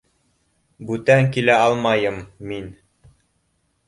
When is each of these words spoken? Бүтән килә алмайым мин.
Бүтән 0.91 1.29
килә 1.35 1.57
алмайым 1.65 2.17
мин. 2.53 2.65